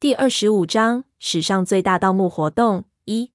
[0.00, 3.32] 第二十五章史上最大盗墓活动一。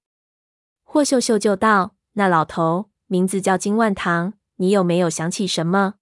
[0.82, 5.94] 霍秀秀就道：“那老头名字叫金万堂，你有没有想起什么？”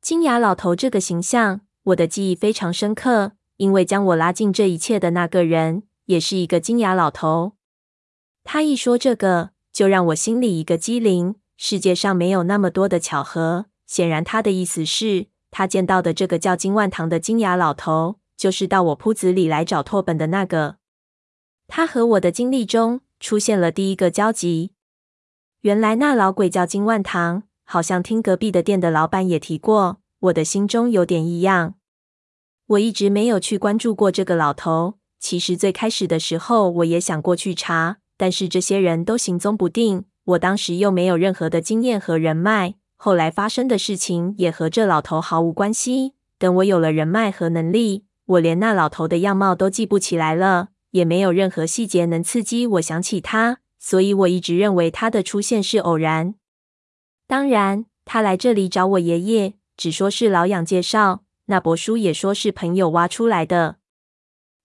[0.00, 7.54] 金牙老头这个形象，我的记忆非常深刻，因为将我拉进这一切的那个人，也是一个金牙老头。
[8.44, 11.34] 他一说这个，就让我心里一个机灵。
[11.56, 13.66] 世界上没有那么多的巧合。
[13.88, 20.78] 显然，他的意思是，他见到的这个叫金万堂的金牙老头，就是到我铺子里来找拓本的那个。
[21.68, 24.72] 他和我的经历中出现了第一个交集。
[25.60, 30.00] 原来那老鬼叫金万堂，好像听隔壁的店的老板也提过。
[30.18, 31.74] 我的心中有点异样。
[32.66, 34.94] 我一直没有去关注过这个老头。
[35.20, 37.98] 其实最开始的时候，我也想过去查。
[38.16, 42.74] 但是这些人都行踪不定，我当时又没有任何的经验和人脉。
[42.96, 46.14] 后来发生的事情也和这老头毫无关系。
[46.40, 53.58] 等我有了人脉和能力，我连那老头的样貌都记不起来了，也没有任何细节能刺激我想起他。
[53.78, 56.36] 所以我一直认为他的出现是偶然。
[57.26, 63.78] 当然，他来这里找我爷爷，只说是老养介绍，那帛书也说是朋友挖出来的。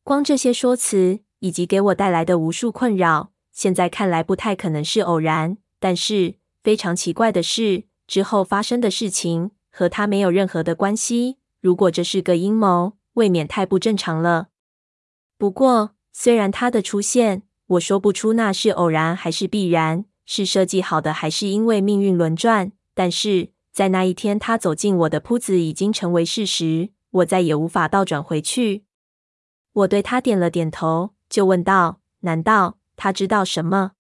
[0.04, 3.32] 光这些说辞，以及给我带来的无数困扰。
[3.52, 11.38] 现在看来不太可能是偶然，但是非常奇怪的是，之后发生的事情和他没有任何的关系。
[11.60, 14.50] 如果这是个阴谋，未免太不正常了。
[15.38, 22.72] 不过，虽然他的出现，我说不出那是偶然还是必然，是设计好的还是因为命运轮转。
[22.94, 28.86] 但是在那一天，他走进我的铺子已经成为事实，我再也无法倒转回去。
[29.74, 33.92] 我对他点了点头，就问道：“难道？”他知道什么？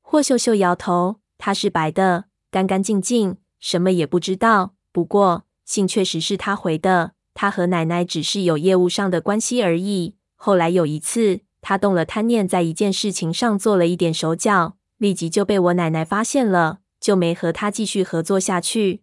[0.00, 4.74] 霍秀秀摇头，他是白的，干干净净，什么也不知道。
[4.90, 10.16] 不过信确实是他回的，他和奶奶只是有业务上的关系而已。
[10.34, 19.02] 后来有一次，他动了贪念，在一件事情上做了一点手脚，立即就被我奶奶发现了，就没和他继续合作下去。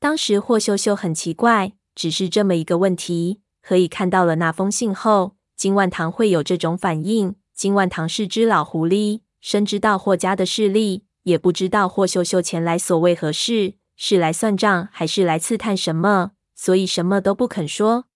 [0.00, 7.36] 当时霍秀秀很奇怪，只是这么一个问题：何以看到了那封信后，金万堂会有这种反应？
[7.54, 18.06] 金万堂是只老狐狸，深知道霍家的势力，也不知道霍秀秀前来所为何事，是来算账还是来刺探什么，所以什么都不肯说。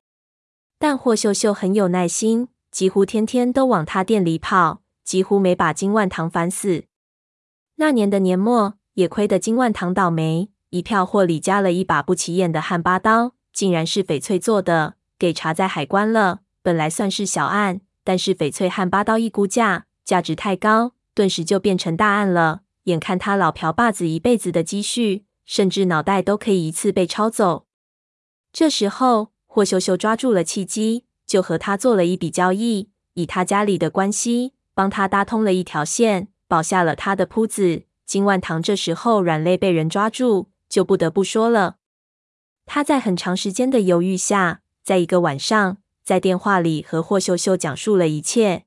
[0.80, 6.86] 但霍秀秀很有耐心，几乎天天都往他店里跑，几乎没把金万堂烦死。
[7.76, 16.40] 那年的年末，也亏得金万堂倒霉，一票货里加了一把不起眼的汉八刀，竟然是翡翠做的，给查在海关了。
[16.62, 17.82] 本来算是小案。
[18.02, 22.62] 但是翡翠汉八刀一估价，价值太高，顿时就变成大案了。
[22.84, 27.66] 眼看他老瓢把子一辈子的积蓄，甚至脑袋都可以一次被抄走。
[28.52, 37.84] 这时候，霍秀秀抓住了契机，就和他做了一笔交易，以他家里的关系，帮他搭通了一条线，保下了他的铺子。
[38.06, 41.76] 金万堂这时候软肋被人抓住，就不得不说了。
[42.66, 45.78] 他在很长时间的犹豫下，在一个晚上。
[46.02, 48.64] 在电话里和霍秀秀讲述了一切。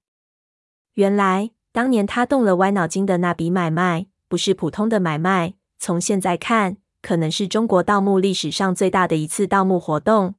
[0.94, 5.56] 原来当年他动了歪脑筋的那笔买卖，不是普通的买卖。
[5.78, 10.34] 从现在看，可能是中国盗墓历史上最大的一次盗墓活动。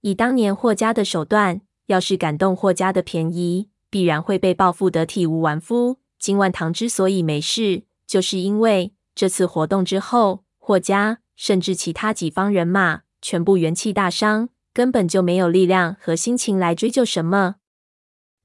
[0.00, 5.98] 以当年霍家的手段，要是敢动霍家的便宜，必然会被报复得体无完肤。
[6.18, 14.48] 金万堂之所以没事，就是因为这次活动之后，霍家甚至其他几方人马全部元气大伤。
[14.74, 17.56] 根本就没有力量和心情来追究什么。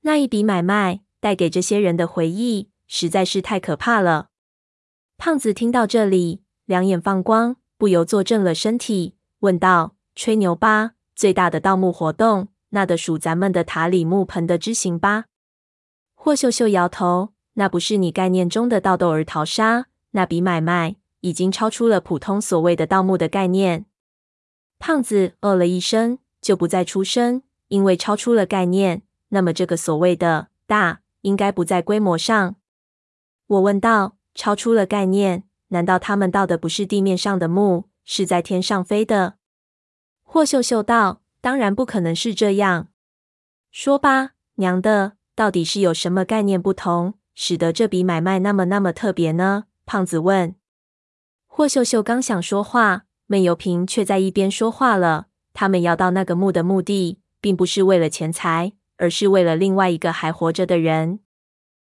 [0.02, 4.28] 那一笔买卖带给这些人的回忆实在是太可怕了。
[5.18, 10.92] 胖子听到这里，两眼放光，不由坐正了身体，问道：“吹牛吧？
[11.16, 15.28] 最大的盗墓活动，那得数咱们的塔里木盆的之行吧？”
[16.14, 23.86] 霍秀秀摇头：“那不是你概念中的盗豆而淘沙，那笔买卖已经超出了普通所谓的盗墓的概念。”
[24.78, 29.04] 胖子哦了一声，就不再出声，因为超出了概念。
[29.30, 32.58] 那么，这个所谓的大，应该不在规模上。
[33.48, 35.46] 我问道：“超出了概念？
[35.70, 39.36] 难道他们盗的不是地面上的墓，是在天上飞的？”
[40.24, 42.88] 霍秀秀道：“当然不可能是这样。
[43.72, 50.56] 说吧，娘的，到底是有什么概念不同，使得这笔买卖那么那么特别呢？”胖子问。
[51.46, 53.04] 霍秀秀刚想说话。
[53.30, 55.28] 闷油瓶却在一边说话了。
[55.54, 61.20] 他们要盗那个墓的目的，并不是为了钱财，而是为了另外一个还活着的人。